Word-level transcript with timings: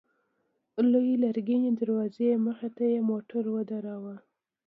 لويې 0.91 1.15
لرګينې 1.23 1.71
دروازې 1.79 2.29
مخته 2.45 2.83
يې 2.93 2.99
موټر 3.09 3.43
ودراوه. 3.55 4.15